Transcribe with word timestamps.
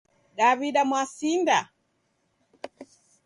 Daw'ida 0.37 0.81
mwasinda 0.89 1.57